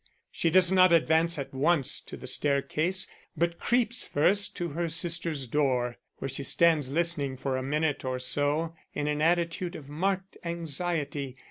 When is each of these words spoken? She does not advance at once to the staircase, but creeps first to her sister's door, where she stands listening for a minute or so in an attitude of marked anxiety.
She 0.31 0.49
does 0.49 0.71
not 0.71 0.91
advance 0.91 1.37
at 1.37 1.53
once 1.53 2.01
to 2.01 2.17
the 2.17 2.25
staircase, 2.25 3.05
but 3.37 3.59
creeps 3.59 4.07
first 4.07 4.55
to 4.55 4.69
her 4.69 4.89
sister's 4.89 5.45
door, 5.45 5.99
where 6.17 6.27
she 6.27 6.41
stands 6.41 6.89
listening 6.89 7.37
for 7.37 7.55
a 7.55 7.61
minute 7.61 8.03
or 8.03 8.17
so 8.17 8.73
in 8.95 9.05
an 9.07 9.21
attitude 9.21 9.75
of 9.75 9.89
marked 9.89 10.37
anxiety. 10.43 11.37